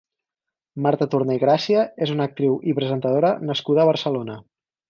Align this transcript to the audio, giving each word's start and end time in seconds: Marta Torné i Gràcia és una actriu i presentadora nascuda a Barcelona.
Marta 0.85 1.07
Torné 1.11 1.35
i 1.39 1.43
Gràcia 1.43 1.83
és 2.07 2.15
una 2.15 2.27
actriu 2.31 2.57
i 2.73 2.77
presentadora 2.83 3.33
nascuda 3.51 3.85
a 3.85 3.91
Barcelona. 3.95 4.43